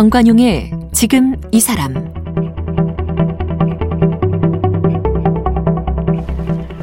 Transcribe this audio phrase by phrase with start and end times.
[0.00, 1.92] 정관용의 지금 이 사람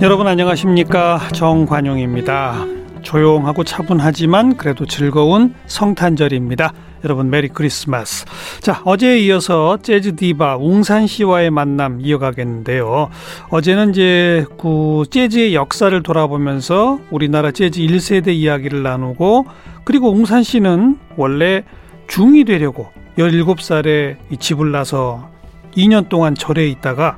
[0.03, 2.67] 여러분 안녕하십니까 정관용입니다.
[3.01, 6.73] 조용하고 차분하지만 그래도 즐거운 성탄절입니다.
[7.05, 8.25] 여러분 메리 크리스마스.
[8.59, 13.09] 자, 어제에 이어서 재즈 디바 웅산 씨와의 만남 이어가겠는데요.
[13.49, 19.47] 어제는 이제 그 재즈의 역사를 돌아보면서 우리나라 재즈 1세대 이야기를 나누고
[19.85, 21.63] 그리고 웅산 씨는 원래
[22.07, 25.29] 중이 되려고 17살에 집을 나서
[25.75, 27.17] 2년 동안 절에 있다가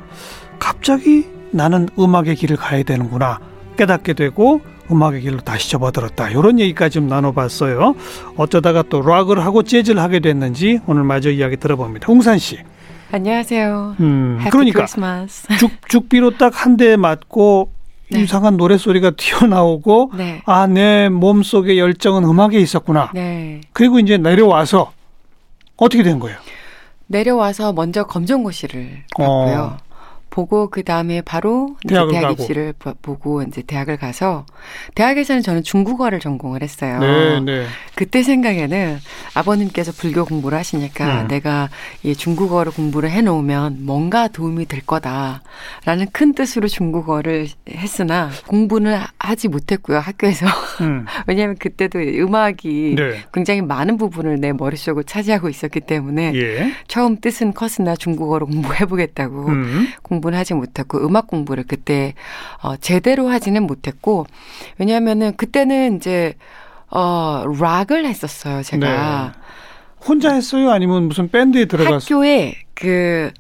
[0.58, 3.40] 갑자기 나는 음악의 길을 가야 되는구나
[3.78, 6.30] 깨닫게 되고 음악의 길로 다시 접어들었다.
[6.32, 7.94] 이런 얘기까지 좀 나눠봤어요.
[8.38, 12.08] 어쩌다가 또 락을 하고 재즈를 하게 됐는지 오늘 마저 이야기 들어봅니다.
[12.08, 12.58] 홍산 씨.
[13.12, 13.96] 안녕하세요.
[14.00, 15.48] 음, 그러니까 크리스마스.
[15.60, 17.70] 죽 죽비로 딱 한 대 맞고
[18.10, 18.22] 네.
[18.22, 20.42] 이상한 노래 소리가 튀어나오고 네.
[20.46, 23.12] 아내 몸속의 열정은 음악에 있었구나.
[23.14, 23.62] 네.
[23.74, 24.92] 그리고 이제 내려와서
[25.80, 26.38] 어떻게 된 거예요?
[27.08, 29.78] 내려와서 먼저 검정고시를 봤고요.
[29.82, 29.89] 어.
[30.30, 32.32] 보고 그 다음에 바로 대학 가고.
[32.34, 34.46] 입시를 보고 이제 대학을 가서
[34.96, 37.00] 대학에서는 저는 중국어를 전공을 했어요.
[37.00, 37.66] 네, 네.
[37.96, 39.00] 그때 생각에는
[39.34, 41.28] 아버님께서 불교 공부를 하시니까 음.
[41.28, 41.70] 내가
[42.04, 50.00] 이 중국어를 공부를 해놓으면 뭔가 도움이 될 거다라는 큰 뜻으로 중국어를 했으나 공부는 하지 못했고요
[50.00, 50.46] 학교에서
[50.82, 51.06] 음.
[51.28, 53.24] 왜냐하면 그때도 음악이 네.
[53.34, 56.74] 굉장히 많은 부분을 내 머릿속을 차지하고 있었기 때문에 예.
[56.88, 59.88] 처음 뜻은 컸으나 중국어로 공부해보겠다고 음.
[60.02, 62.14] 공부 는 하지 못했고 음악 공부를 그때
[62.62, 64.26] 어, 제대로 하지는 못했고
[64.78, 66.34] 왜냐하면은 그때는 이제
[66.92, 69.34] 어 락을 했었어요 제가.
[69.34, 69.40] 네.
[70.06, 70.72] 혼자 했어요?
[70.72, 71.96] 아니면 무슨 밴드에 들어갔어요?
[72.18, 73.32] 학교에 그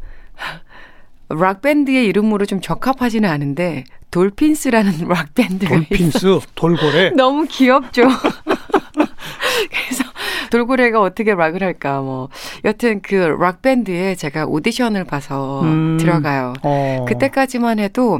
[1.30, 6.40] 락 밴드의 이름으로 좀 적합하지는 않은데 돌핀스라는 락 밴드가 돌핀스.
[6.56, 8.02] 돌고래 너무 귀엽죠.
[9.70, 10.04] 그래서
[10.50, 12.30] 돌고래가 어떻게 락을 할까 뭐
[12.66, 15.98] 여튼 그 락 밴드에 제가 오디션을 봐서 음.
[16.00, 16.54] 들어가요.
[16.64, 17.06] 어.
[17.08, 18.20] 그때까지만 해도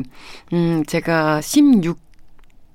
[0.54, 1.98] 음 제가 16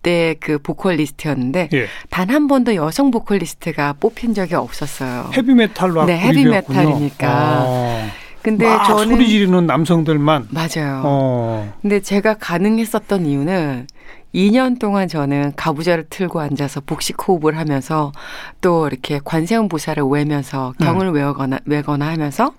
[0.02, 1.86] 때그 보컬리스트였는데 예.
[2.10, 5.30] 단한 번도 여성 보컬리스트가 뽑힌 적이 없었어요.
[5.34, 7.26] 헤비메탈로 네, 헤비메탈이니까.
[7.28, 8.08] 아.
[8.42, 11.00] 근데 저는 소리 지르는 남성들만 맞아요.
[11.06, 11.72] 어.
[11.80, 13.86] 근데 제가 가능했었던 이유는
[14.34, 18.12] 2년 동안 저는 가부좌를 틀고 앉아서 복식 호흡을 하면서
[18.60, 21.14] 또 이렇게 관세음 보살을 외면서 경을 음.
[21.14, 22.52] 외거나 외거나 하면서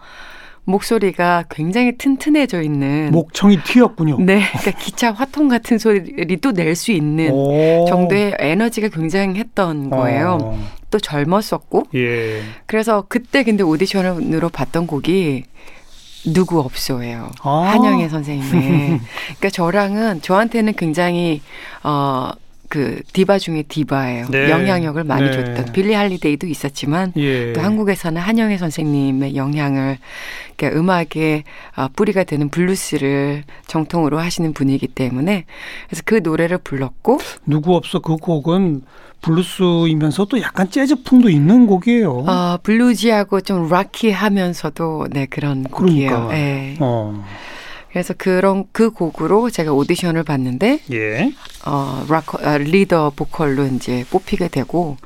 [0.66, 4.18] 목소리가 굉장히 튼튼해져 있는 목청이 튀었군요.
[4.20, 7.86] 네, 그러니까 기차 화통 같은 소리도 낼수 있는 오.
[7.88, 10.40] 정도의 에너지가 굉장했던 거예요.
[10.42, 10.58] 오.
[10.90, 12.42] 또 젊었었고, 예.
[12.66, 15.44] 그래서 그때 근데 오디션으로 봤던 곡이
[16.34, 17.32] 누구 없소예요.
[17.42, 17.50] 아.
[17.72, 19.00] 한영애 선생님의.
[19.38, 21.42] 그러니까 저랑은 저한테는 굉장히
[21.84, 22.32] 어
[22.70, 24.28] 그 디바 중에 디바예요.
[24.30, 24.50] 네.
[24.50, 25.32] 영향력을 많이 네.
[25.32, 27.54] 줬던 빌리 할리데이도 있었지만 예.
[27.54, 29.98] 또 한국에서는 한영애 선생님의 영향을
[30.56, 31.44] 그러니까 음악의
[31.78, 35.46] 어, 뿌리가 되는 블루스를 정통으로 하시는 분이기 때문에
[35.88, 38.84] 그래서 그 노래를 불렀고 누구 없소 그 곡은
[39.22, 42.12] 블루스이면서도 약간 재즈풍도 있는 곡이에요.
[42.12, 46.10] 어, bluesy하고 좀 rocky하면서도 네 그런 곡이에요.
[46.10, 46.34] 그러니까.
[46.34, 46.78] 네.
[46.80, 47.26] 어.
[47.96, 51.32] 그래서 그런 그 곡으로 제가 오디션을 봤는데 예.
[51.66, 54.98] 어 락, 아, 리더 보컬로 이제 뽑히게 되고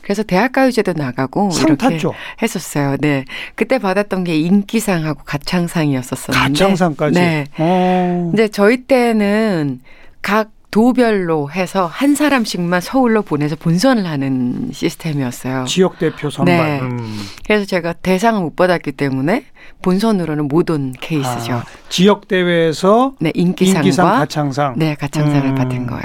[0.00, 2.14] 그래서 대학가요제도 나가고 이렇게 탔죠.
[2.40, 2.96] 했었어요.
[3.02, 3.26] 네.
[3.54, 7.20] 그때 받았던 게 인기상하고 가창상이었었었는데 가창상까지.
[7.20, 7.44] 네.
[7.58, 7.62] 오.
[7.62, 8.28] 어.
[8.30, 9.82] 근데 저희 때는
[10.22, 15.64] 각 도별로 해서 한 사람씩만 서울로 보내서 본선을 하는 시스템이었어요.
[15.64, 16.56] 지역 대표 선발.
[16.56, 16.80] 네.
[16.80, 17.18] 음.
[17.46, 19.44] 그래서 제가 대상을 못 받았기 때문에
[19.82, 21.54] 본선으로는 못 온 케이스죠.
[21.54, 24.74] 아, 지역 대회에서 네, 인기상과 인기상, 가창상.
[24.76, 25.54] 네, 가창상을 음.
[25.54, 26.04] 받은 거예요.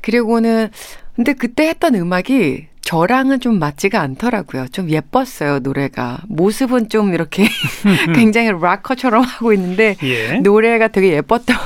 [0.00, 0.70] 그리고는
[1.14, 4.68] 근데 그때 했던 음악이 저랑은 좀 맞지가 않더라고요.
[4.68, 6.18] 좀 예뻤어요, 노래가.
[6.28, 7.46] 모습은 좀 이렇게
[8.14, 10.38] 굉장히 락커처럼 하고 있는데 예.
[10.38, 11.56] 노래가 되게 예뻤던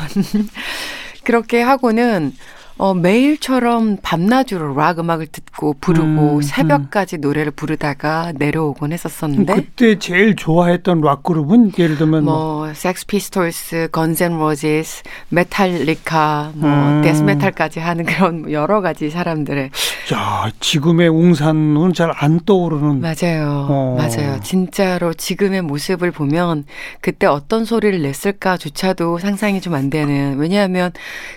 [1.29, 2.33] 그렇게 하고는
[2.79, 7.21] 어, 매일처럼 밤낮으로 락 음악을 듣고 부르고 음, 새벽까지 음.
[7.21, 14.24] 노래를 부르다가 내려오곤 했었었는데 그때 제일 좋아했던 락 그룹은 예를 들면 뭐 섹스 피스톨스, 건즈
[14.24, 17.03] 앤 로지스, 메탈리카, 뭐 음.
[17.03, 19.71] 데스메탈까지 하는 그런 뭐 여러 가지 사람들의
[20.15, 23.97] 야 지금의 웅산은 잘 안 떠오르는 맞아요, 어.
[23.99, 24.41] 맞아요.
[24.43, 26.65] 진짜로 지금의 모습을 보면
[27.01, 30.93] 그때 어떤 소리를 냈을까조차도 상상이 좀 안 되는 왜냐하면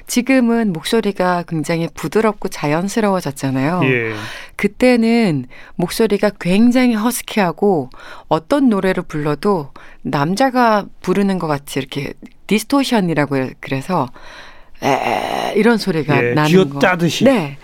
[0.08, 3.81] 지금은 목소리가 굉장히 부드럽고 자연스러워졌잖아요.
[3.83, 4.13] 예.
[4.56, 5.45] 그때는
[5.75, 7.89] 목소리가 굉장히 허스키하고
[8.28, 12.13] 어떤 노래를 불러도 남자가 부르는 것 같이 이렇게
[12.48, 14.10] distortion이라고 그래서
[14.83, 16.80] 에 이런 소리가 예, 나는 거.
[16.80, 17.24] 짜듯이.
[17.24, 17.57] 네.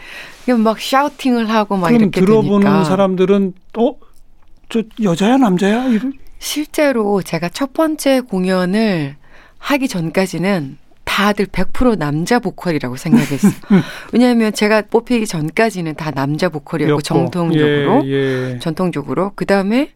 [0.57, 2.83] 막 shouting을 하고 막 이렇게 들어보는 되니까.
[2.85, 5.87] 사람들은 또저 여자야 남자야?
[5.87, 6.13] 이런.
[6.39, 9.15] 실제로 제가 첫 번째 공연을
[9.59, 10.77] 하기 전까지는
[11.17, 13.51] 다들 100% 남자 보컬이라고 생각했어요.
[14.13, 18.59] 왜냐하면 제가 뽑히기 전까지는 다 남자 보컬이었고 정통적으로 예, 예.
[18.59, 19.93] 전통적으로 그 다음에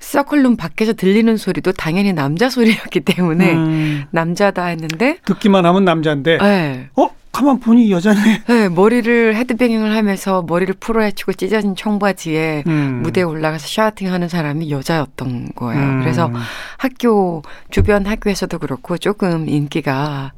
[0.00, 4.04] 서클룸 밖에서 들리는 소리도 당연히 남자 소리였기 때문에 음.
[4.10, 6.88] 남자다 했는데 듣기만 하면 남자인데 네.
[6.96, 8.42] 어 가만 보니 여자네.
[8.48, 13.00] 네, 머리를 헤드뱅잉을 하면서 머리를 풀어헤치고 찢어진 청바지에 음.
[13.04, 15.80] 무대에 올라가서 샤우팅하는 사람이 여자였던 거예요.
[15.80, 16.00] 음.
[16.00, 16.32] 그래서
[16.78, 20.32] 학교 주변 학교에서도 그렇고 조금 인기가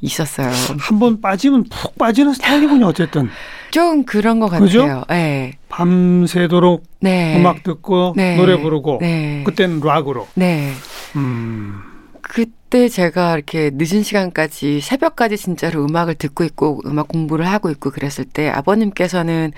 [0.00, 0.50] 있었어요.
[0.78, 2.86] 한 번 빠지면 푹 빠지는 스타일이군요.
[2.86, 3.28] 어쨌든.
[3.76, 5.04] 좀 그런 것 같아요.
[5.10, 5.52] 네.
[5.68, 7.36] 밤새도록 네.
[7.38, 8.34] 음악 듣고 네.
[8.34, 9.42] 노래 부르고 네.
[9.44, 10.26] 그때는 락으로.
[10.32, 10.72] 네.
[11.14, 11.74] 음.
[12.22, 18.24] 그때 제가 이렇게 늦은 시간까지 새벽까지 진짜로 음악을 듣고 있고 음악 공부를 하고 있고 그랬을
[18.24, 19.52] 때 아버님께서는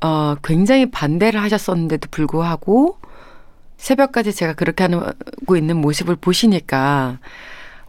[0.00, 2.98] 어 굉장히 반대를 하셨었는데도 불구하고
[3.78, 7.18] 새벽까지 제가 그렇게 하고 있는 모습을 보시니까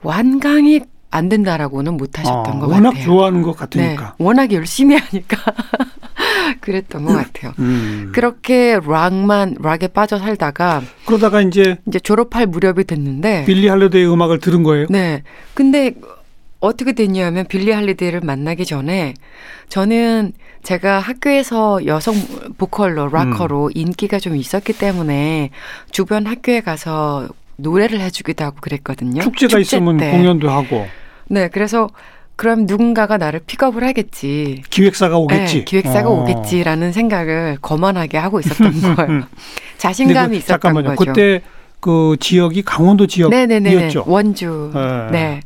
[0.01, 2.77] 완강히 안 된다라고는 못 하셨던 어, 것 워낙 같아요.
[2.89, 4.03] 워낙 좋아하는 것 같으니까.
[4.03, 5.37] 네, 워낙 열심히 하니까.
[6.61, 7.53] 그랬던 것 같아요.
[7.59, 8.11] 음.
[8.13, 14.63] 그렇게 락만 락에 빠져 살다가 그러다가 이제 이제 졸업할 무렵이 됐는데 빌리 할리데이 음악을 들은
[14.63, 14.87] 거예요.
[14.89, 15.23] 네.
[15.53, 15.93] 근데
[16.59, 19.13] 어떻게 됐냐면 빌리 할리데이를 만나기 전에
[19.69, 22.15] 저는 제가 학교에서 여성
[22.57, 23.71] 보컬로 락커로 음.
[23.75, 25.51] 인기가 좀 있었기 때문에
[25.91, 29.21] 주변 학교에 가서 노래를 해주기도 하고 그랬거든요.
[29.21, 30.11] 축제가 축제 있으면 때.
[30.11, 30.87] 공연도 하고.
[31.27, 31.89] 네, 그래서
[32.35, 34.61] 그럼 누군가가 나를 픽업을 하겠지.
[34.69, 35.59] 기획사가 오겠지.
[35.59, 36.21] 네, 기획사가 어.
[36.23, 39.23] 오겠지라는 생각을 거만하게 하고 있었던 거예요.
[39.77, 40.95] 자신감이 그, 있었던 잠깐만요.
[40.95, 41.13] 거죠.
[41.13, 41.41] 그때
[41.79, 44.03] 그 지역이 강원도 지역이었죠.
[44.07, 44.71] 원주.
[44.73, 45.11] 네.
[45.11, 45.39] 네.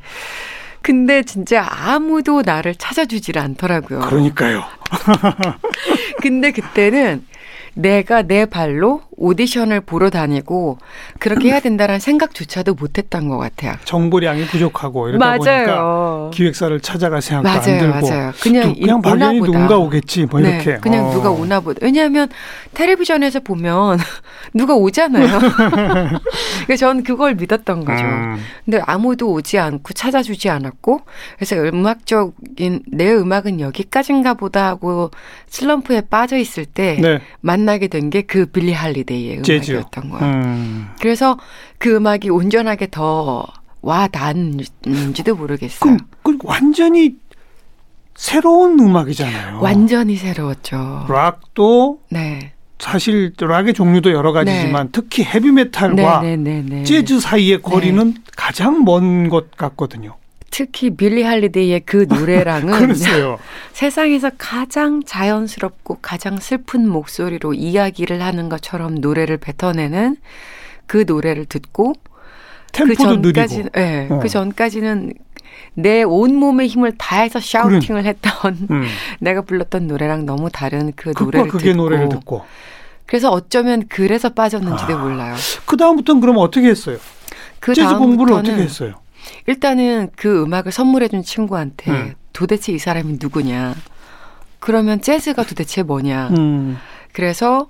[0.81, 3.99] 근데 진짜 아무도 나를 찾아주질 않더라고요.
[3.99, 4.63] 그러니까요.
[6.21, 7.25] 근데 그때는
[7.73, 10.77] 내가 내 발로 오디션을 보러 다니고
[11.19, 13.73] 그렇게 해야 된다는 생각조차도 못했던 것 같아요.
[13.85, 15.37] 정보량이 부족하고 이러다 맞아요.
[15.37, 18.31] 보니까 기획사를 찾아갈 생각도 맞아요, 안 들고 맞아요.
[18.41, 21.11] 그냥 그냥 박연이 누군가 오겠지 뭐 네, 이렇게 그냥 어.
[21.13, 21.79] 누가 오나 보다.
[21.83, 22.29] 왜냐하면
[22.73, 23.99] 텔레비전에서 보면
[24.53, 25.27] 누가 오잖아요.
[26.65, 28.03] 그래서 저는 그걸 믿었던 거죠.
[28.03, 28.37] 음.
[28.65, 31.01] 근데 아무도 오지 않고 찾아주지 않았고
[31.35, 35.11] 그래서 음악적인 내 음악은 여기까지인가 보다 하고
[35.47, 37.21] 슬럼프에 빠져 있을 때 네.
[37.41, 40.25] 만나게 된 게 그 빌리 할리 데이의 음악이었던 거예요.
[40.25, 40.89] 음.
[41.01, 41.37] 그래서
[41.77, 43.45] 그 음악이 온전하게 더
[43.81, 45.79] 와 닿는지도 모르겠어요.
[45.79, 47.15] 그럼, 그럼 완전히
[48.15, 49.61] 새로운 음악이잖아요.
[49.61, 51.05] 완전히 새로웠죠.
[51.07, 52.53] 락도 네.
[52.77, 54.91] 사실 락의 종류도 여러 가지지만 네.
[54.91, 56.83] 특히 헤비메탈과 네, 네, 네, 네.
[56.83, 60.15] 재즈 사이의 거리는 가장 먼 것 같거든요.
[60.51, 62.93] 특히 빌리 할리데이의 그 노래랑은
[63.73, 70.17] 세상에서 가장 자연스럽고 가장 슬픈 목소리로 이야기를 하는 것처럼 노래를 뱉어내는
[70.87, 71.93] 그 노래를 듣고
[72.73, 74.19] 그 전까지 네, 어.
[74.19, 75.13] 그 전까지는
[75.73, 78.85] 내 온몸의 힘을 다해서 샤우팅을 했던 음.
[79.19, 82.45] 내가 불렀던 노래랑 너무 다른 그 노래를 듣고, 노래를 듣고
[83.05, 84.97] 그래서 어쩌면 그래서 빠졌는지도 아.
[84.97, 85.35] 몰라요.
[85.65, 86.97] 그 다음부터는 그럼 어떻게 했어요?
[87.59, 88.95] 그 재즈 공부를 어떻게 했어요?
[89.47, 92.13] 일단은 그 음악을 선물해준 친구한테 음.
[92.33, 93.75] 도대체 이 사람이 누구냐.
[94.59, 96.29] 그러면 재즈가 도대체 뭐냐.
[96.29, 96.77] 음.
[97.13, 97.69] 그래서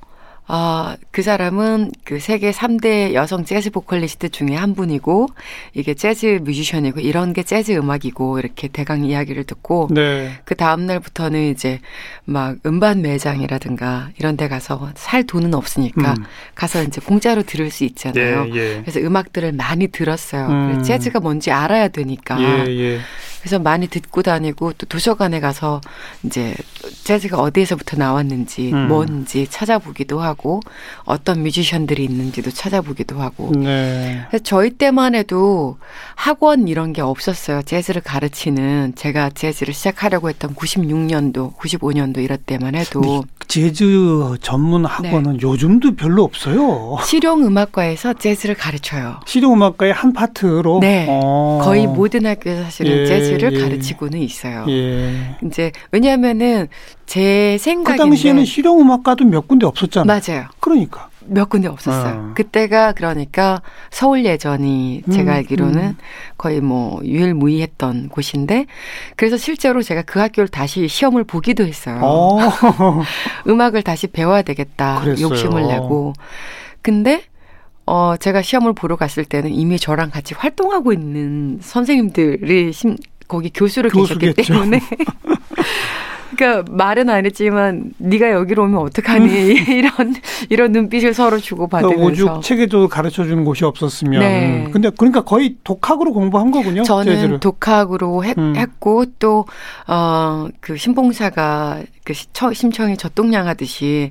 [0.52, 5.28] 아, 그 사람은 그 세계 3대 여성 재즈 보컬리스트 중에 한 분이고
[5.76, 10.32] 이게 재즈 뮤지션이고 이런 게 재즈 음악이고 이렇게 대강 이야기를 듣고 네.
[10.46, 11.82] 그 다음 날부터는 이제
[12.26, 16.26] 막 음반 매장이라든가 이런 데 가서 살 돈은 없으니까 음.
[16.56, 18.48] 가서 이제 공짜로 들을 수 있잖아요.
[18.52, 18.82] 예, 예.
[18.82, 20.48] 그래서 음악들을 많이 들었어요.
[20.48, 20.82] 음.
[20.82, 22.42] 재즈가 뭔지 알아야 되니까.
[22.42, 23.00] 예, 예.
[23.40, 25.80] 그래서 많이 듣고 다니고 또 도서관에 가서
[26.24, 26.56] 이제
[27.04, 28.88] 재즈가 어디에서부터 나왔는지 음.
[28.88, 30.39] 뭔지 찾아보기도 하고
[31.06, 33.52] 어떤 뮤지션들이 있는지도 찾아보기도 하고.
[33.56, 34.28] 네.
[34.44, 35.78] 저희 때만 해도
[36.16, 37.62] 학원 이런 게 없었어요.
[37.62, 45.40] 재즈를 가르치는 제가 재즈를 시작하려고 했던 96년도, 95년도 이럴 때만 해도 재즈 전문 학원은 네.
[45.42, 46.98] 요즘도 별로 없어요.
[47.04, 49.22] 실용 음악과에서 재즈를 가르쳐요.
[49.26, 50.80] 실용 음악과의 한 파트로.
[50.82, 51.08] 네.
[51.10, 51.62] 어.
[51.64, 53.06] 거의 모든 학교에서 사실은 예.
[53.06, 53.60] 재즈 재즈를 예.
[53.60, 54.66] 가르치고는 있어요.
[54.70, 55.38] 예.
[55.46, 56.68] 이제 왜냐하면은
[57.10, 60.06] 제 생각에 그 당시에는 실용 음악과도 몇 군데 없었잖아요.
[60.06, 60.46] 맞아요.
[60.60, 62.30] 그러니까 몇 군데 없었어요.
[62.30, 62.32] 어.
[62.36, 65.98] 그때가 그러니까 서울 예전이 제가 음, 알기로는 음.
[66.38, 68.68] 거의 뭐 유일무이했던 곳인데
[69.16, 72.00] 그래서 실제로 제가 그 학교를 다시 시험을 보기도 했어요.
[72.04, 72.38] 어.
[73.50, 75.30] 음악을 다시 배워야 되겠다 그랬어요.
[75.30, 76.14] 욕심을 내고
[76.84, 77.24] 근데
[77.88, 82.98] 어, 제가 시험을 보러 갔을 때는 이미 저랑 같이 활동하고 있는 선생님들이 심,
[83.28, 84.36] 거기 교수로 교수겠죠.
[84.36, 84.80] 계셨기 때문에
[86.36, 89.30] 그러니까 말은 안 했지만 네가 여기로 오면 어떡하니
[89.70, 90.16] 이런
[90.50, 94.22] 이런 눈빛을 서로 주고 받으면서 그러니까 오죽 책에도 가르쳐 주는 곳이 없었으면.
[94.22, 94.68] 네.
[94.72, 96.84] 근데 그러니까 거의 독학으로 공부한 거군요.
[96.84, 97.40] 저는 재즈를.
[97.40, 98.56] 독학으로 했, 음.
[98.56, 102.14] 했고 또어그 신봉사가 그
[102.54, 104.10] 심청이 젖동냥하듯이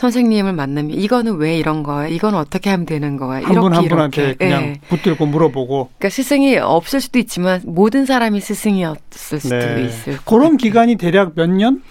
[0.00, 2.08] 선생님을 만나면 이거는 왜 이런 거야?
[2.08, 3.42] 이건 어떻게 하면 되는 거야?
[3.44, 4.80] 한 분 한 분한테 그냥 네.
[4.88, 5.90] 붙들고 물어보고.
[5.98, 9.84] 그러니까 스승이 없을 수도 있지만 모든 사람이 스승이었을 수도 네.
[9.84, 10.16] 있을.
[10.24, 11.82] 그런 기간이 대략 몇 년?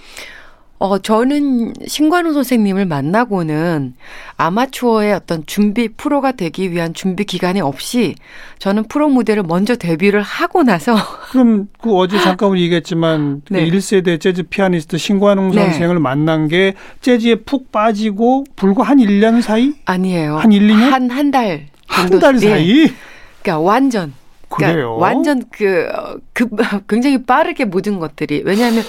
[0.82, 3.96] 어, 저는 신관우 선생님을 만나고는
[4.38, 8.16] 아마추어의 어떤 준비 프로가 되기 위한 준비 기간이 없이
[8.60, 10.96] 저는 프로 무대를 먼저 데뷔를 하고 나서
[11.32, 13.70] 그럼 그 어제 잠깐 얘기했지만 그 네.
[13.70, 15.66] 그 1세대 재즈 피아니스트 신관웅 네.
[15.70, 19.74] 선생을 만난 게 재즈에 푹 빠지고 불과 한 1년 사이?
[19.86, 20.38] 아니에요.
[20.38, 20.90] 한 1, 2년?
[20.92, 21.68] 한 한 달.
[21.88, 22.86] 한 달 사이?
[22.86, 22.94] 네.
[23.42, 24.14] 그러니까 완전
[24.50, 24.90] 그러니까?
[24.92, 25.88] 완전 그,
[26.34, 26.48] 그
[26.90, 28.84] 굉장히 빠르게 모든 것들이 왜냐하면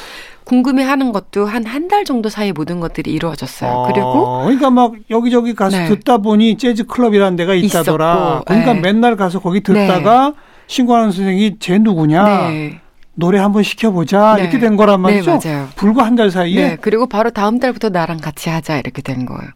[0.45, 3.71] 궁금해하는 것도 한 한 달 정도 사이에 모든 것들이 이루어졌어요.
[3.71, 5.87] 아, 그리고 그러니까 막 여기저기 가서 네.
[5.89, 8.15] 듣다 보니 재즈 클럽이라는 데가 있다더라.
[8.15, 8.81] 있었고, 그러니까 네.
[8.81, 10.35] 맨날 가서 거기 듣다가 네.
[10.67, 12.49] 신고하는 선생이 쟤 누구냐?
[12.49, 12.81] 네.
[13.15, 14.43] 노래 한번 시켜보자 네.
[14.43, 15.39] 이렇게 된 거란 말이죠.
[15.41, 15.69] 네, 맞아요.
[15.77, 16.69] 불과 한 달 사이에.
[16.71, 19.51] 네, 그리고 바로 다음 달부터 나랑 같이 하자 이렇게 된 거예요.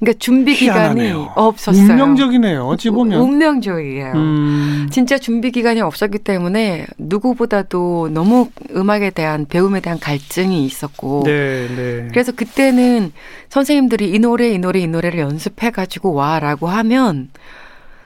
[0.00, 1.82] 그러니까 준비 기간이 없었어요.
[1.82, 2.66] 운명적이네요.
[2.66, 3.20] 어찌 보면.
[3.20, 4.12] 운명적이에요.
[4.14, 4.88] 음.
[4.90, 11.24] 진짜 준비 기간이 없었기 때문에 누구보다도 너무 음악에 대한 배움에 대한 갈증이 있었고.
[11.24, 12.08] 네, 네.
[12.10, 13.12] 그래서 그때는
[13.48, 17.30] 선생님들이 이 노래 이 노래 이 노래를 연습해 가지고 와라고 하면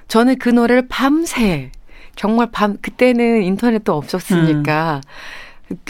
[0.08, 1.70] 저는 그 노래를 밤새
[2.16, 5.08] 정말 밤 그때는 인터넷도 없었으니까 음.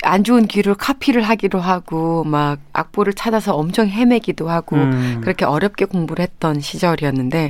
[0.02, 5.18] 안 좋은 귀를 카피를 하기도 하고 막 악보를 찾아서 엄청 헤매기도 하고 음.
[5.22, 7.48] 그렇게 어렵게 공부를 했던 시절이었는데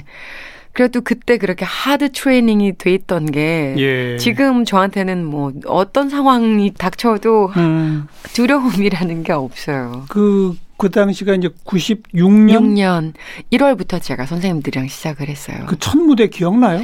[0.73, 4.17] 그래도 그때 그렇게 하드 트레이닝이 돼 있던 게 예.
[4.17, 8.07] 지금 저한테는 뭐 어떤 상황이 닥쳐도 음.
[8.33, 10.05] 두려움이라는 게 없어요.
[10.09, 12.53] 그, 그 당시가 이제 96년?
[12.59, 13.13] 6년
[13.53, 15.59] 1월부터 제가 선생님들이랑 시작을 했어요.
[15.67, 16.83] 그 첫 무대 기억나요?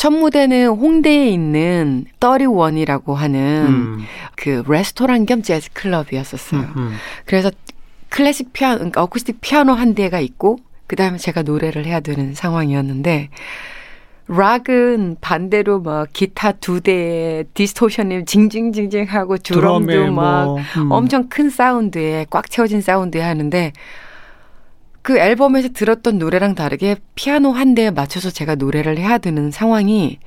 [0.00, 3.98] 첫 무대는 홍대에 있는 31이라고 하는 음.
[4.34, 6.62] 그 레스토랑 겸 재즈 클럽이었었어요.
[6.62, 6.92] 음, 음.
[7.26, 7.50] 그래서
[8.08, 13.28] 클래식 피아노, 그러니까 어쿠스틱 피아노 한 대가 있고 그 다음에 제가 노래를 해야 되는 상황이었는데
[14.28, 20.92] 락은 반대로 막 기타 두 대에 distortion이 징징징징하고 드럼도 막 뭐, 음.
[20.92, 23.74] 엄청 큰 사운드에 꽉 채워진 사운드에 하는데
[25.02, 30.18] 그 앨범에서 들었던 노래랑 다르게 피아노 한 대에 맞춰서 제가 노래를 해야 되는 상황이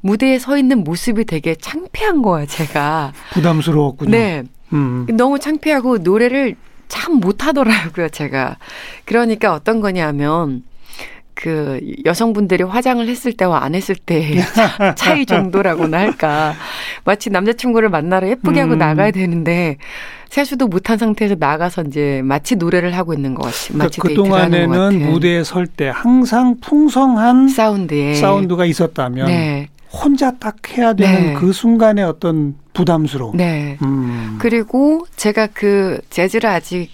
[0.00, 3.12] 무대에 서 있는 모습이 되게 창피한 거야, 제가.
[3.32, 4.10] 부담스러웠군요.
[4.10, 4.44] 네.
[4.72, 5.06] 음.
[5.12, 6.56] 너무 창피하고 노래를
[6.88, 8.56] 참 못하더라고요, 제가.
[9.04, 10.62] 그러니까 어떤 거냐면,
[11.36, 14.36] 그 여성분들이 화장을 했을 때와 안 했을 때
[14.96, 16.54] 차이 정도라고나 할까.
[17.04, 18.78] 마치 남자친구를 만나러 예쁘게 하고 음.
[18.78, 19.76] 나가야 되는데
[20.30, 25.10] 세수도 못한 상태에서 나가서 이제 마치 노래를 하고 있는 것 같이 그러니까 마치 그러니까 그동안에는
[25.10, 29.68] 무대에 설 때 항상 풍성한 사운드에 사운드가 있었다면 네.
[29.92, 31.34] 혼자 딱 해야 되는 네.
[31.34, 33.36] 그 순간의 어떤 부담스러움.
[33.36, 33.76] 네.
[33.82, 34.36] 음.
[34.38, 36.88] 그리고 제가 그 재즈를 아직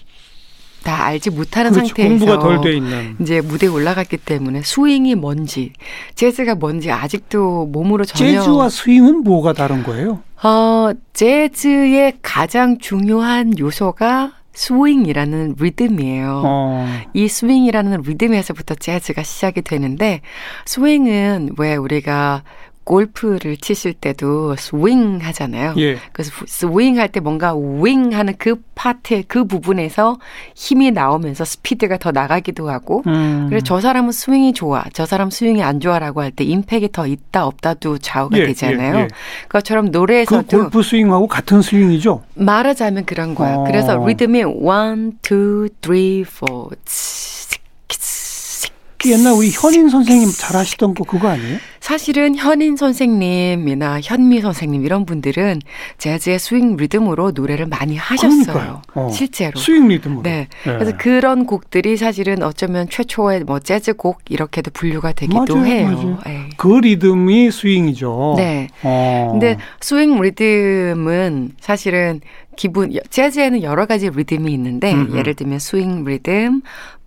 [0.83, 1.89] 다 알지 못하는 그렇죠.
[1.89, 5.73] 상태에서 공부가 덜 돼 있는 이제 무대에 올라갔기 때문에 스윙이 뭔지
[6.15, 10.21] 재즈가 뭔지 아직도 몸으로 전혀 재즈와 스윙은 뭐가 다른 거예요?
[10.43, 16.43] 어, 재즈의 가장 중요한 요소가 스윙이라는 리듬이에요.
[16.45, 16.87] 어.
[17.15, 20.21] 이 스윙이라는 리듬에서부터 재즈가 시작이 되는데
[20.67, 22.43] 스윙은 왜 우리가
[22.85, 25.75] 골프를 치실 때도 스윙 하잖아요.
[25.79, 25.99] 예.
[26.13, 30.19] 그래서 스윙 할 때 뭔가 윙 하는 그 파트, 그 부분에서
[30.55, 33.03] 힘이 나오면서 스피드가 더 나가기도 하고.
[33.07, 33.47] 음.
[33.49, 34.83] 그래서 저 사람은 스윙이 좋아.
[34.93, 38.95] 저 사람 스윙이 안 좋아라고 할 때 impact이 더 있다 없다도 좌우가 예, 되잖아요.
[38.97, 39.09] 예, 예.
[39.49, 40.47] 그것처럼 노래에서도.
[40.49, 42.23] 그 골프 스윙하고 같은 스윙이죠?
[42.35, 43.57] 말하자면 그런 거야.
[43.57, 43.65] 어.
[43.65, 46.49] 그래서 리듬이 1, 2, 3,
[46.85, 48.69] 4,
[49.07, 51.59] 옛날 우리 현인 선생님 잘 하시던 거 그거 아니에요?
[51.83, 55.59] 사실은 현인 선생님이나 현미 선생님 이런 분들은
[55.99, 58.83] 재즈의 스윙 리듬으로 노래를 많이 하셨어요.
[58.95, 59.59] 어, 실제로.
[59.59, 60.23] 스윙 리듬으로.
[60.23, 60.47] 네.
[60.65, 60.73] 네.
[60.75, 65.87] 그래서 그런 곡들이 사실은 어쩌면 최초의 뭐 재즈 곡 이렇게도 분류가 되기도 맞아요, 해요.
[65.89, 66.19] 맞아요.
[66.25, 66.49] 네.
[66.57, 68.35] 그 리듬이 스윙이죠.
[68.37, 68.69] 네.
[68.85, 69.31] 어.
[69.33, 72.21] 근데 스윙 리듬은 사실은
[72.55, 75.17] 기분 재즈에는 여러 가지 리듬이 있는데 음흠.
[75.17, 76.63] 예를 들면 스윙 리듬,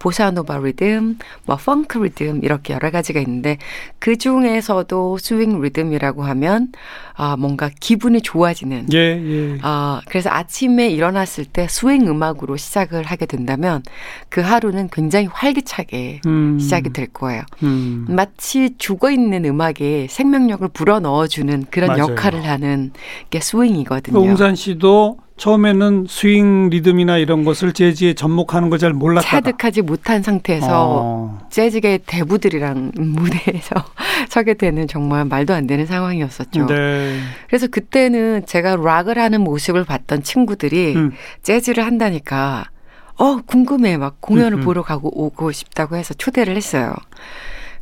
[0.06, 3.58] 보사노바 리듬, 뭐 펑크 리듬 이렇게 여러 가지가 있는데
[3.98, 6.68] 그 중에서도 스윙 리듬이라고 하면
[7.16, 8.86] 아 뭔가 기분이 좋아지는.
[8.94, 9.58] 예, 예.
[9.64, 13.82] 아 그래서 아침에 일어났을 때 스윙 음악으로 시작을 하게 된다면
[14.30, 16.60] 그 하루는 굉장히 활기차게 음.
[16.60, 17.42] 시작이 될 거예요.
[17.64, 18.06] 음.
[18.08, 22.12] 마치 죽어 있는 음악에 생명력을 불어 넣어주는 그런 맞아요.
[22.12, 22.92] 역할을 하는
[23.32, 24.20] 게 스윙이거든요.
[24.20, 29.28] 옹산 씨도 처음에는 스윙 리듬이나 이런 것을 재즈에 접목하는 걸 잘 몰랐다.
[29.28, 31.48] 차득하지 못한 상태에서 어.
[31.50, 33.76] 재즈계 대부들이랑 무대에서
[34.30, 36.68] 서게 되는 정말 말도 안 되는 상황이었었죠.
[36.68, 37.20] 네.
[37.48, 41.12] 그래서 그때는 제가 락을 하는 모습을 봤던 친구들이 음.
[41.44, 42.70] 재즈를 한다니까
[43.18, 44.66] 어 궁금해 막 공연을 음, 음.
[44.66, 46.94] 보러 가고 오고 싶다고 해서 초대를 했어요.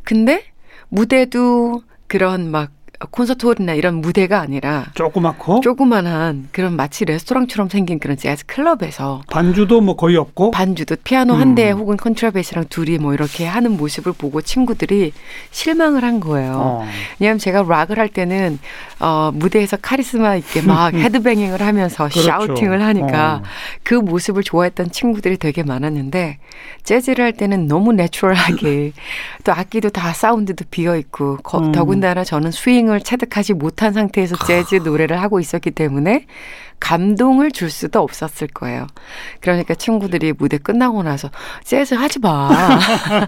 [0.02, 0.44] 근데
[0.88, 2.70] 무대도 그런 막
[3.10, 9.96] 콘서트홀이나 이런 무대가 아니라 조그맣고 조그만한 그런 마치 레스토랑처럼 생긴 그런 재즈 클럽에서 반주도 뭐
[9.96, 11.40] 거의 없고 반주도 피아노 음.
[11.40, 15.12] 한대 혹은 컨트라베이스랑 둘이 뭐 이렇게 하는 모습을 보고 친구들이
[15.50, 16.52] 실망을 한 거예요.
[16.54, 16.86] 어.
[17.18, 18.58] 왜냐하면 제가 락을 할 때는
[19.00, 22.22] 어, 무대에서 카리스마 있게 막 headbanging을 하면서 그렇죠.
[22.22, 23.42] shouting을 하니까 어.
[23.82, 26.38] 그 모습을 좋아했던 친구들이 되게 많았는데
[26.84, 28.92] 재즈를 할 때는 너무 내추럴하게
[29.44, 31.72] 또 악기도 다 사운드도 비어 있고 음.
[31.72, 36.26] 더군다나 저는 스윙 을 감동을 체득하지 못한 상태에서 재즈 노래를 하고 있었기 때문에
[36.80, 38.86] 감동을 줄 수도 없었을 거예요.
[39.40, 41.30] 그러니까 친구들이 무대 끝나고 나서
[41.64, 42.50] 재즈 하지 마.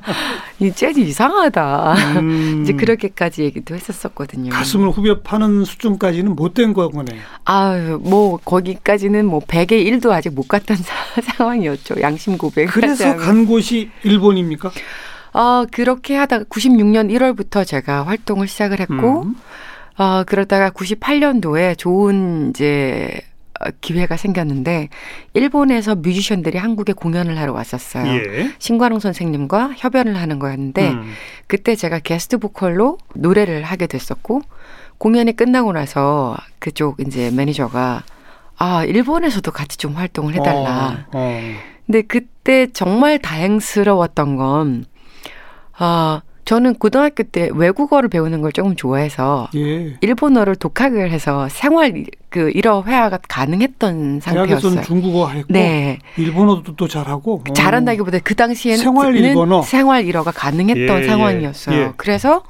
[0.61, 1.95] 이 재즈 이상하다.
[2.19, 2.63] 음.
[2.63, 4.51] 이제 그렇게까지 얘기도 했었었거든요.
[4.51, 7.15] 가슴을 후벼 파는 수준까지는 못된 거군요.
[7.45, 10.77] 아유, 뭐 거기까지는 뭐 100의 1도 아직 못 갔던
[11.37, 12.01] 상황이었죠.
[12.01, 12.67] 양심 고백.
[12.67, 14.71] 그래서 간 곳이 일본입니까?
[15.37, 19.37] 어, 그렇게 하다가 96년 1월부터 제가 활동을 시작을 했고, 음.
[19.99, 23.21] 어, 그러다가 98년도에 좋은 이제
[23.81, 24.89] 기회가 생겼는데
[25.35, 28.07] 일본에서 뮤지션들이 한국에 공연을 하러 왔었어요.
[28.07, 28.51] 예.
[28.59, 31.13] 신관웅 선생님과 협연을 하는 거였는데 음.
[31.47, 34.43] 그때 제가 게스트 보컬로 노래를 하게 됐었고
[34.99, 38.03] 공연이 끝나고 나서 그쪽 이제 매니저가
[38.59, 41.07] 아 일본에서도 같이 좀 활동을 해달라.
[41.13, 41.41] 어, 어.
[41.87, 44.85] 근데 그때 정말 다행스러웠던 건
[45.79, 49.97] 아, 저는 고등학교 때 외국어를 배우는 걸 조금 좋아해서 예.
[50.01, 54.83] 일본어를 독학을 해서 생활 그 일어 회화가 가능했던 상태였어요.
[54.83, 55.99] 중국어 했고 네.
[56.17, 61.07] 일본어도 또 잘하고 그 잘한다기보다 그 당시에는 생활 일본어 생활 일어가 가능했던 예, 예.
[61.09, 61.77] 상황이었어요.
[61.77, 61.93] 예.
[61.97, 62.45] 그래서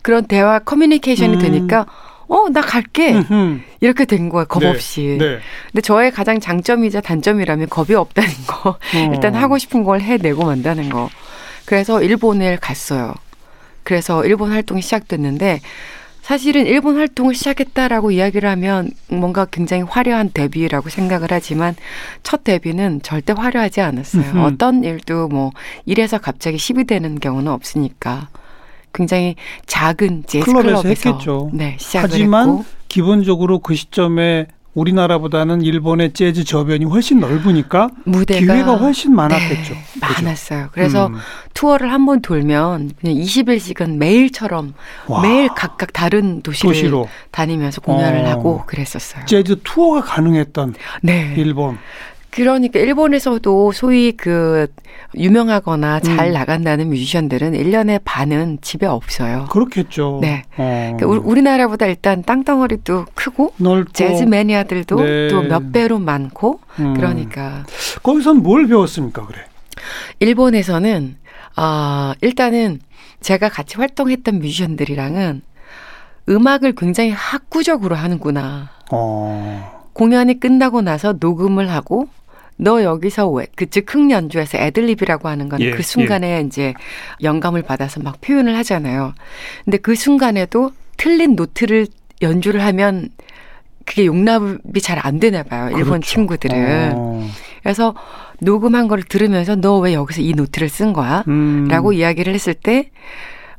[0.00, 1.38] 그런 대화 커뮤니케이션이 음.
[1.38, 1.84] 되니까
[2.28, 3.12] 어, 나 갈게.
[3.12, 3.60] 음흠.
[3.80, 4.46] 이렇게 된 거예요.
[4.46, 4.70] 겁 네.
[4.70, 5.18] 없이.
[5.20, 5.38] 네.
[5.70, 8.70] 근데 저의 가장 장점이자 단점이라면 겁이 없다는 거.
[8.70, 8.76] 어.
[9.12, 11.10] 일단 하고 싶은 걸 해내고 만다는 거.
[11.72, 13.14] 그래서 일본을 갔어요.
[13.82, 15.60] 그래서 일본 활동이 시작됐는데
[16.20, 21.74] 사실은 일본 활동을 시작했다라고 이야기를 하면 뭔가 굉장히 화려한 데뷔라고 생각을 하지만
[22.22, 24.22] 첫 데뷔는 절대 화려하지 않았어요.
[24.22, 24.38] 음흠.
[24.40, 25.52] 어떤 일도 뭐
[25.86, 28.28] 이래서 갑자기 10이 되는 경우는 없으니까
[28.92, 31.50] 굉장히 작은 재즈 클럽에서, 클럽에서 했겠죠.
[31.54, 32.64] 네, 시작을 하지만 했고.
[32.88, 39.74] 기본적으로 그 시점에 우리나라보다는 일본의 재즈 저변이 훨씬 넓으니까 무대가 기회가 훨씬 많았겠죠.
[39.74, 40.68] 네, 많았어요.
[40.72, 41.16] 그래서 음.
[41.54, 44.74] 투어를 한 번 돌면 그냥 20일씩은 매일처럼
[45.06, 45.22] 와.
[45.22, 47.08] 매일 각각 다른 도시를 도시로.
[47.30, 48.28] 다니면서 공연을 어.
[48.30, 49.24] 하고 그랬었어요.
[49.26, 51.34] 재즈 투어가 가능했던 네.
[51.36, 51.78] 일본.
[52.32, 54.66] 그러니까 일본에서도 소위 그
[55.14, 56.32] 유명하거나 잘 음.
[56.32, 59.44] 나간다는 뮤지션들은 1년에 반은 집에 없어요.
[59.50, 60.18] 그렇겠죠.
[60.22, 60.44] 네.
[60.56, 60.96] 어.
[60.96, 63.92] 그러니까 우리나라보다 일단 땅덩어리도 크고 넓고.
[63.92, 65.28] 재즈 매니아들도 네.
[65.28, 66.94] 또몇 배로 많고 음.
[66.94, 67.64] 그러니까
[68.02, 69.40] 거기선 뭘 배웠습니까, 그래?
[70.20, 71.16] 일본에서는
[71.54, 72.80] 아, 어, 일단은
[73.20, 75.42] 제가 같이 활동했던 뮤지션들이랑은
[76.30, 78.70] 음악을 굉장히 학구적으로 하는구나.
[78.90, 79.82] 어.
[79.92, 82.08] 공연이 끝나고 나서 녹음을 하고
[82.62, 86.40] 너 여기서 왜, 그 즉흥 연주에서 애드립이라고 하는 건그 예, 순간에 예.
[86.46, 86.74] 이제
[87.22, 89.14] 영감을 받아서 막 표현을 하잖아요.
[89.64, 91.86] 근데 그 순간에도 틀린 note를
[92.22, 93.08] 연주를 하면
[93.84, 95.66] 그게 용납이 잘 안 되나 봐요.
[95.70, 96.06] 일본 그렇죠.
[96.08, 96.92] 친구들은.
[96.94, 97.26] 어.
[97.64, 97.94] 그래서
[98.40, 101.24] 녹음한 거를 들으면서 너 왜 여기서 이 note를 쓴 거야?
[101.26, 101.66] 음.
[101.68, 102.90] 라고 이야기를 했을 때,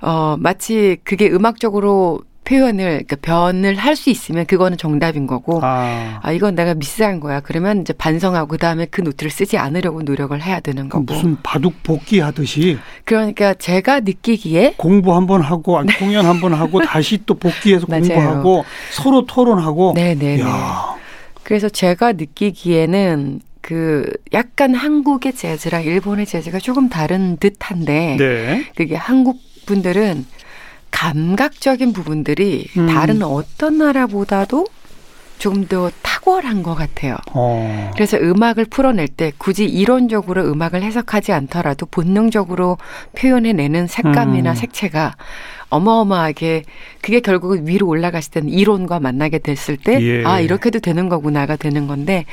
[0.02, 6.20] 어, 마치 그게 음악적으로 표현을 그러니까 변을 할 수 있으면 그거는 정답인 거고 아.
[6.22, 6.32] 아.
[6.32, 10.90] 이건 내가 미스한 거야 그러면 이제 반성하고 그다음에 그 note를 쓰지 않으려고 노력을 해야 되는
[10.90, 15.94] 거고 무슨 바둑 복귀 하듯이 그러니까 제가 느끼기에 공부 한번 하고 네.
[15.98, 20.42] 공연 한번 하고 다시 또 복귀해서 공부하고 서로 토론하고 네네
[21.44, 28.66] 그래서 제가 느끼기에는 그 약간 한국의 재즈랑 일본의 재즈가 조금 다른 듯한데 네.
[28.76, 30.26] 그게 한국 분들은
[30.94, 32.88] 감각적인 부분들이 음.
[32.88, 34.68] 다른 어떤 나라보다도
[35.40, 37.18] 좀더 탁월한 것 같아요.
[37.34, 37.92] 어.
[37.96, 42.78] 그래서 음악을 풀어낼 때 굳이 이론적으로 음악을 해석하지 않더라도 본능적으로
[43.18, 44.56] 표현해내는 색감이나 음.
[44.56, 45.16] 색채가
[45.70, 46.64] 어마어마하게
[47.02, 50.24] 그게 결국 위로 올라갔을 때는 이론과 만나게 됐을 때, 예.
[50.24, 52.26] 아, 이렇게도 되는 거구나가 되는 건데,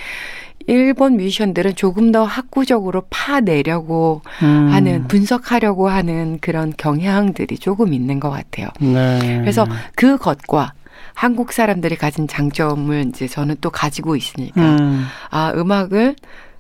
[0.67, 4.69] 일본 뮤지션들은 조금 더 학구적으로 파내려고 음.
[4.71, 8.69] 하는 분석하려고 하는 그런 경향들이 조금 있는 것 같아요.
[8.81, 9.39] 네.
[9.41, 10.73] 그래서 그 것과
[11.15, 15.07] 한국 사람들이 가진 장점을 이제 저는 또 가지고 있으니까 음.
[15.31, 16.17] 아 음악을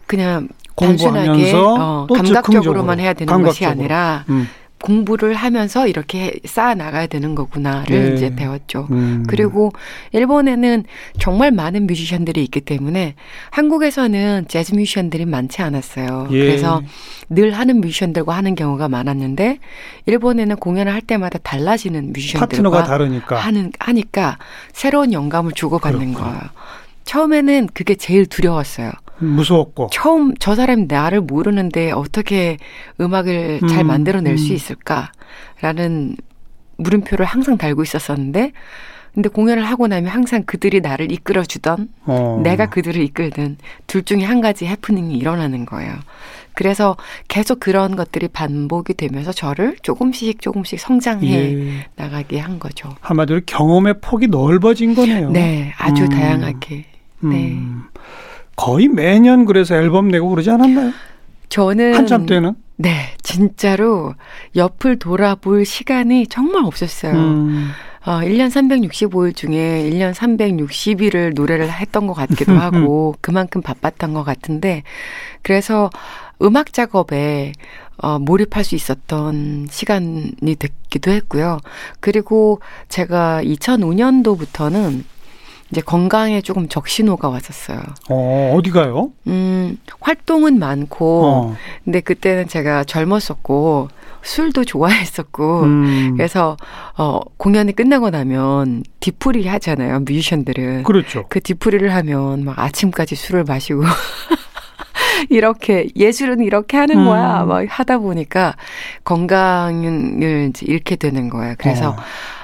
[0.06, 3.50] 그냥 단순하게 어, 감각적으로만 해야 되는 감각적으로.
[3.50, 4.48] 것이 아니라 음.
[4.82, 8.14] 공부를 하면서 이렇게 쌓아 나가야 되는 거구나를 네.
[8.14, 8.88] 이제 배웠죠.
[8.90, 9.24] 음.
[9.28, 9.70] 그리고
[10.12, 10.84] 일본에는
[11.18, 13.14] 정말 많은 뮤지션들이 있기 때문에
[13.50, 16.28] 한국에서는 재즈 뮤지션들이 많지 않았어요.
[16.30, 16.38] 예.
[16.38, 16.82] 그래서
[17.28, 19.58] 늘 하는 뮤지션들과 하는 경우가 많았는데
[20.06, 24.38] 일본에는 공연을 할 때마다 달라지는 뮤지션들과 파트너가 다르니까 하는 하니까
[24.72, 26.28] 새로운 영감을 주고받는 그렇구나.
[26.38, 26.50] 거예요.
[27.04, 28.90] 처음에는 그게 제일 두려웠어요.
[29.20, 29.88] 무서웠고.
[29.92, 32.56] 처음 저 사람이 나를 모르는데 어떻게
[33.00, 34.37] 음악을 음, 잘 만들어낼 음.
[34.37, 36.16] 수 있을까라는
[36.76, 38.52] 물음표를 항상 달고 있었었는데
[39.14, 42.40] 근데 공연을 하고 나면 항상 그들이 나를 이끌어 주던 어.
[42.44, 43.56] 내가 그들을 이끌든
[43.87, 45.94] 둘 중에 한 가지 해프닝이 일어나는 거예요.
[46.54, 46.96] 그래서
[47.28, 51.87] 계속 그런 것들이 반복이 되면서 저를 조금씩 조금씩 성장해 예.
[51.96, 52.90] 나가게 한 거죠.
[53.00, 55.30] 한마디로 경험의 폭이 넓어진 거네요.
[55.30, 56.09] 네, 아주 음.
[56.09, 56.85] 다양하게.
[57.22, 57.52] 네.
[57.52, 57.85] 음.
[58.60, 60.92] 거의 매년 그래서 앨범 내고 그러지 않았나요?
[61.48, 64.14] 저는 한참 때는 네, 진짜로
[64.54, 67.12] 옆을 돌아볼 시간이 정말 없었어요.
[67.14, 67.70] 음.
[68.04, 74.82] 어, 1년 365일 중에 1년 360일을 노래를 했던 것 같기도 하고 그만큼 바빴던 것 같은데
[75.40, 75.88] 그래서
[76.42, 77.52] 음악 작업에
[77.96, 81.60] 어, 몰입할 수 있었던 시간이 됐기도 했고요.
[82.00, 85.04] 그리고 제가 2005년도부터는
[85.70, 87.80] 이제 건강에 조금 적신호가 왔었어요.
[88.09, 89.11] 어, 어디 가요?
[89.28, 91.56] 음, 활동은 많고, 어.
[91.85, 93.88] 근데 그때는 제가 젊었었고,
[94.22, 96.14] 술도 좋아했었고, 음.
[96.16, 96.56] 그래서,
[96.98, 100.83] 어, 공연이 끝나고 나면 뒤풀이 하잖아요, 뮤지션들은.
[100.83, 101.26] 그렇죠.
[101.28, 103.83] 그 뒤풀이를 하면 막 아침까지 술을 마시고,
[105.30, 107.42] 이렇게 예술은 이렇게 하는 거야.
[107.42, 107.48] 음.
[107.48, 108.56] 막 하다 보니까
[109.04, 111.54] 건강을 이제 잃게 되는 거예요.
[111.59, 111.96] 그래서 어.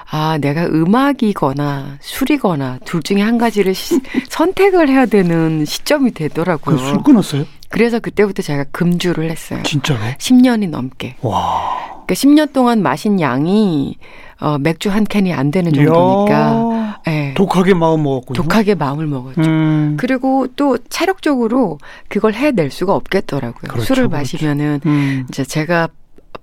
[0.09, 6.79] 아, 내가 음악이거나 술이거나 둘 중에 한 가지를 시, 선택을 해야 되는 시점이 되더라고요.
[6.79, 7.45] 술 끊었어요?
[7.69, 9.62] 그래서 그때부터 제가 금주를 했어요.
[9.64, 9.99] 진짜로?
[10.19, 11.16] 10년이 넘게.
[11.23, 11.97] 와.
[12.07, 13.97] 그러니까 10년 동안 마신 양이
[14.38, 17.01] 어, 맥주 한 캔이 안 되는 정도니까.
[17.07, 17.35] 네.
[17.35, 18.42] 독하게 마음 먹었군요.
[18.42, 19.40] 독하게 마음을 먹었죠.
[19.42, 19.97] 음.
[19.99, 23.69] 그리고 또 체력적으로 그걸 해낼 수가 없겠더라고요.
[23.71, 24.16] 그렇죠, 술을 그렇죠.
[24.16, 25.27] 마시면은 음.
[25.29, 25.88] 이제 제가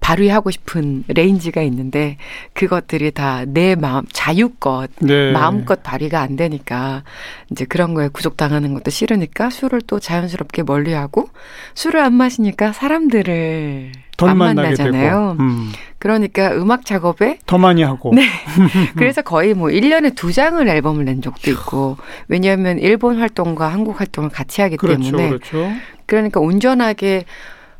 [0.03, 2.17] 발휘하고 싶은 range가 있는데
[2.53, 5.31] 그것들이 다 내 마음 자유껏 네.
[5.31, 7.03] 마음껏 발휘가 안 되니까
[7.51, 11.29] 이제 그런 거에 구속당하는 것도 싫으니까 술을 또 자연스럽게 멀리하고
[11.75, 15.37] 술을 안 마시니까 사람들을 안 만나잖아요.
[15.39, 15.71] 음.
[15.99, 18.13] 그러니까 음악 작업에 더 많이 하고.
[18.13, 18.27] 네.
[18.97, 24.29] 그래서 거의 뭐 1년에 두 장을 앨범을 낸 적도 있고 왜냐하면 일본 활동과 한국 활동을
[24.29, 25.71] 같이 하기 그렇죠, 때문에 그렇죠.
[26.05, 27.25] 그러니까 온전하게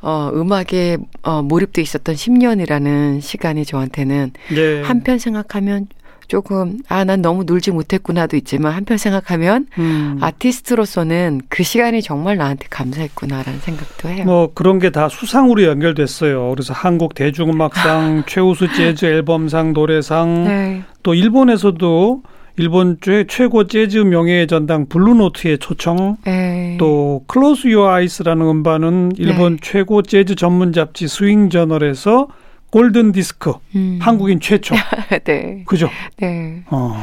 [0.04, 4.82] 어, 음악에 어, 몰입돼 있었던 10년이라는 시간이 저한테는 네.
[4.84, 5.88] 한편 생각하면
[6.28, 10.18] 조금 아 난 너무 놀지 못했구나도 있지만 한편 생각하면 음.
[10.22, 14.24] 아티스트로서는 그 시간이 정말 나한테 감사했구나라는 생각도 해요.
[14.26, 16.50] 뭐 그런 게 다 수상으로 연결됐어요.
[16.52, 20.84] 그래서 한국 대중음악상 최우수 재즈 앨범상 노래상 네.
[21.04, 22.24] 또 일본에서도
[22.56, 26.34] 일본 최, 최고 재즈 명예 전당 블루노트의 초청 에이.
[26.34, 26.78] 네.
[26.80, 29.60] 또 Close Your Eyes라는 음반은 일본 네.
[29.62, 32.28] 최고 재즈 전문 잡지 스윙 저널에서
[32.72, 34.00] Golden Disk 음.
[34.02, 34.76] 한국인 최초.
[35.26, 35.64] 네.
[35.66, 35.90] 그죠?
[36.18, 36.64] 네.
[36.68, 36.96] 어.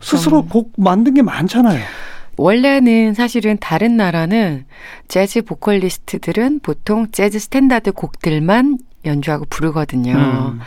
[0.00, 0.48] 스스로 음.
[0.48, 1.80] 곡 만든 게 많잖아요.
[2.36, 4.64] 원래는 사실은 다른 나라는
[5.06, 10.14] 재즈 보컬리스트들은 보통 재즈 스탠다드 곡들만 연주하고 부르거든요.
[10.14, 10.60] 음.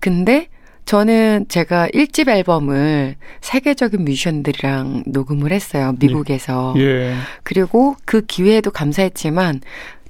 [0.00, 0.48] 근데
[0.86, 5.94] 저는 제가 1집 앨범을 세계적인 뮤지션들이랑 녹음을 했어요.
[5.98, 6.74] 미국에서.
[6.78, 6.82] 예.
[6.82, 7.14] 예.
[7.42, 9.60] 그리고 그 기회에도 감사했지만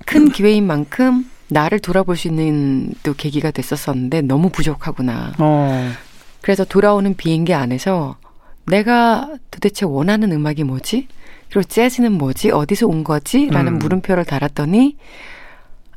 [0.05, 5.33] 큰 기회인 만큼 나를 돌아볼 수 있는 또 계기가 됐었었는데 너무 부족하구나.
[5.39, 5.91] 어.
[6.43, 8.17] 그래서 돌아오는 비행기 안에서
[8.67, 11.09] 내가 도대체 원하는 음악이 뭐지?
[11.49, 12.51] 그리고 재즈는 뭐지?
[12.51, 13.47] 어디서 온 거지?
[13.47, 13.79] 라는 음.
[13.79, 14.97] 물음표를 달았더니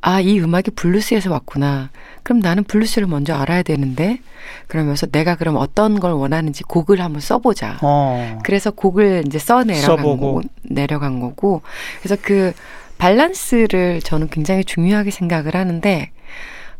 [0.02, 1.90] 아, 이 음악이 블루스에서 왔구나.
[2.24, 4.20] 그럼 나는 블루스를 먼저 알아야 되는데,
[4.68, 7.80] 그러면서 내가 그럼 어떤 걸 원하는지 곡을 한번 써보자.
[7.82, 8.40] 어.
[8.44, 11.62] 그래서 곡을 이제 써 내려간 거고, 내려간 거고,
[12.02, 12.54] 그래서 그
[12.98, 16.12] 밸런스를 저는 굉장히 중요하게 생각을 하는데,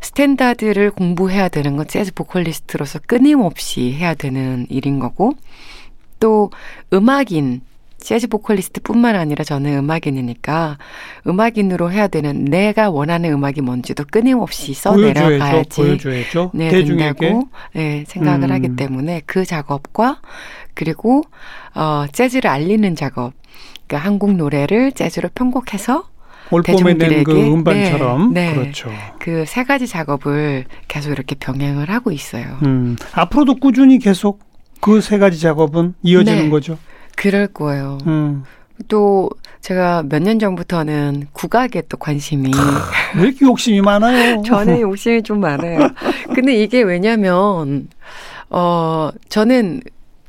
[0.00, 5.34] 스탠다드를 공부해야 되는 건 재즈 보컬리스트로서 끊임없이 해야 되는 일인 거고,
[6.20, 6.50] 또
[6.92, 7.60] 음악인,
[8.00, 10.78] 재즈 보컬리스트뿐만 아니라 저는 음악인이니까
[11.26, 16.50] 음악인으로 해야 되는 내가 원하는 음악이 뭔지도 끊임없이 써 내려가야지 보여줘야죠.
[16.54, 18.52] 네, 대중에게 된다고 네, 생각을 음.
[18.54, 20.20] 하기 때문에 그 작업과
[20.74, 21.22] 그리고
[21.74, 23.32] 어 재즈를 알리는 작업
[23.86, 26.04] 그러니까 한국 노래를 재즈로 편곡해서
[26.52, 28.54] 올봄에 낸그 음반처럼 네, 네.
[28.54, 28.90] 그렇죠.
[29.20, 32.58] 그 세 가지 작업을 계속 이렇게 병행을 하고 있어요.
[32.64, 34.40] 음, 앞으로도 꾸준히 계속
[34.80, 36.78] 그 세 가지 작업은 이어지는 네, 거죠.
[37.16, 37.98] 그럴 거예요.
[38.06, 38.44] 음.
[38.88, 39.28] 또
[39.60, 42.50] 제가 몇 년 전부터는 국악에 또 관심이
[43.16, 44.40] 왜 이렇게 욕심이 많아요?
[44.46, 45.80] 저는 욕심이 좀 많아요.
[46.34, 47.88] 근데 이게 왜냐면
[48.48, 49.82] 어 저는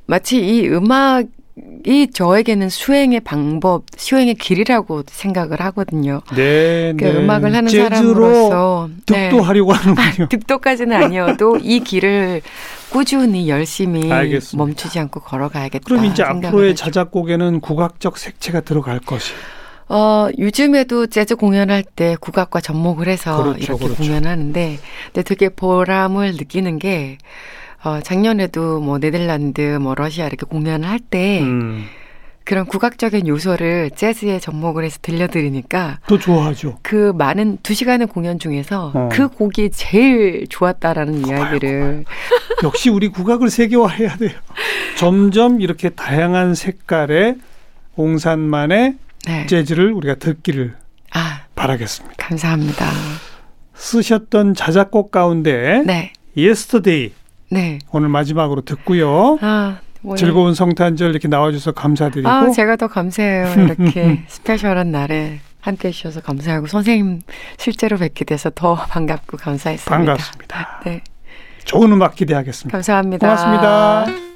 [0.06, 1.28] 마치 이 음악
[1.86, 6.22] 이 저에게는 수행의 방법, 수행의 길이라고 생각을 하거든요.
[6.36, 7.12] 네, 그 네.
[7.18, 9.80] 음악을 하는 사람으로서 득도하려고 네.
[9.80, 10.28] 하는군요.
[10.30, 12.42] 득도까지는 아니어도 이 길을
[12.92, 14.66] 꾸준히 열심히 알겠습니다.
[14.66, 15.86] 멈추지 않고 걸어가야겠다.
[15.86, 19.34] 그럼 이제 앞으로의 자작곡에는 국악적 색채가 들어갈 것이.
[19.88, 24.04] 어, 요즘에도 재즈 공연할 때 국악과 접목을 해서 그렇죠, 이렇게 그렇죠.
[24.04, 27.18] 공연하는데, 근데 되게 보람을 느끼는 게
[27.84, 31.86] 어, 작년에도 뭐 네덜란드, 뭐 러시아 이렇게 공연을 할때 음.
[32.44, 36.80] 그런 국악적인 요소를 재즈에 접목을 해서 들려드리니까 더 좋아하죠.
[36.82, 39.10] 그 많은 두 시간의 공연 중에서 어.
[39.12, 42.04] 그 곡이 제일 좋았다라는 고마요, 이야기를 고마요.
[42.64, 44.32] 역시 우리 국악을 세계화해야 돼요.
[44.98, 47.36] 점점 이렇게 다양한 색깔의
[47.96, 48.96] 옹산만의
[49.28, 49.46] 네.
[49.46, 50.76] 재즈를 우리가 듣기를
[51.14, 52.16] 아, 바라겠습니다.
[52.18, 52.86] 감사합니다.
[53.76, 56.14] 쓰셨던 자작곡 가운데 네.
[56.38, 57.12] Yesterday
[57.50, 57.80] 네.
[57.92, 59.38] 오늘 마지막으로 듣고요.
[59.42, 59.80] 아,
[60.18, 62.28] 즐거운 성탄절 이렇게 나와주셔서 감사드리고.
[62.28, 63.54] 아, 제가 더 감사해요.
[63.64, 67.22] 이렇게 스페셜한 날에 함께 해주셔서 감사하고 선생님
[67.58, 69.96] 실제로 뵙게 돼서 더 반갑고 감사했습니다.
[69.96, 70.82] 반갑습니다.
[70.86, 71.02] 네.
[71.66, 72.76] 좋은 음악 기대하겠습니다.
[72.76, 73.28] 감사합니다.
[73.28, 74.31] 고맙습니다.